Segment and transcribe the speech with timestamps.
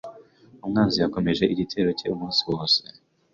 [0.65, 2.79] Umwanzi yakomeje igitero cye umunsi wose.